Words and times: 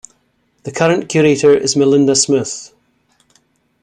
The 0.63 0.71
current 0.71 1.09
curator 1.09 1.55
is 1.55 1.75
Melinda 1.75 2.15
Smith. 2.15 2.73